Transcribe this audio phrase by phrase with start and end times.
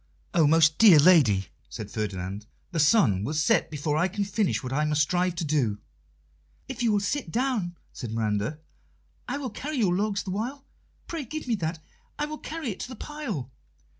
[0.33, 4.73] "Oh, most dear lady!" said Ferdinand, "the sun will set before I can finish what
[4.73, 5.77] I must strive to do."
[6.67, 8.57] "If you will sit down," said Miranda,
[9.27, 10.65] "I will carry your logs the while.
[11.05, 11.77] Pray give me that;
[12.17, 13.51] I will carry it to the pile."